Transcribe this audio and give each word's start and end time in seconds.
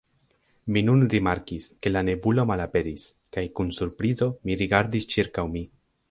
Mi 0.75 0.81
nun 0.85 1.01
rimarkis, 1.13 1.67
ke 1.85 1.91
la 1.91 2.01
nebulo 2.07 2.45
malaperis, 2.51 3.05
kaj 3.37 3.43
kun 3.59 3.69
surprizo 3.81 4.31
mi 4.49 4.57
rigardis 4.63 5.07
ĉirkaŭ 5.13 5.45
mi. 5.57 5.63